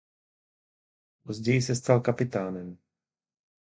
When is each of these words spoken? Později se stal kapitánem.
Později 1.23 1.61
se 1.61 1.75
stal 1.75 1.99
kapitánem. 2.01 2.77